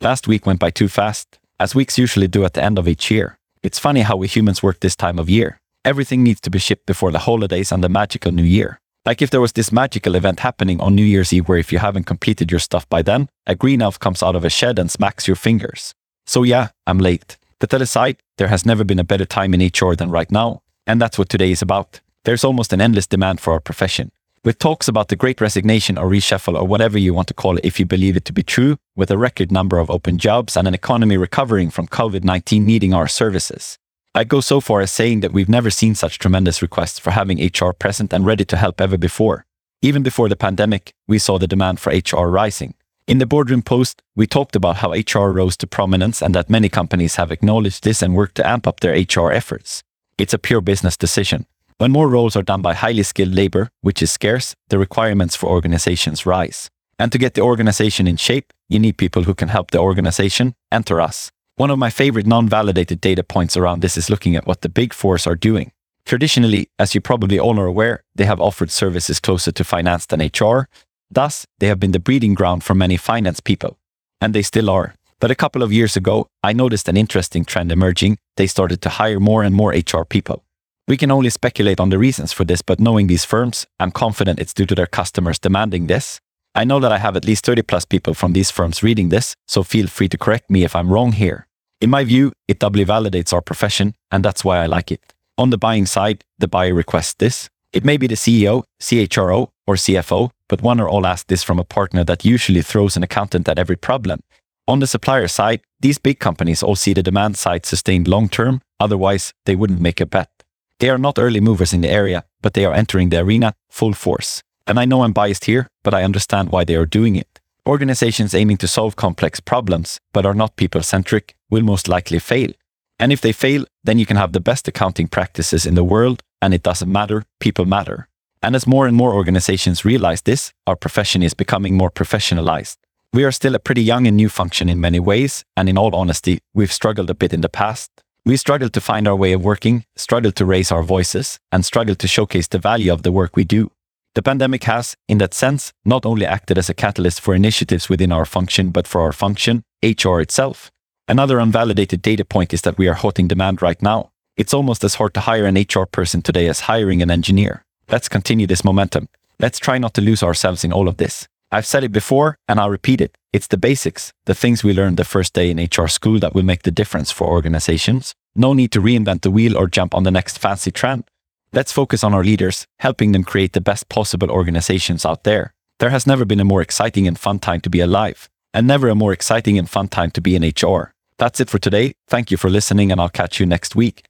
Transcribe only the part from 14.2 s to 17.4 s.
out of a shed and smacks your fingers. So yeah, I'm late.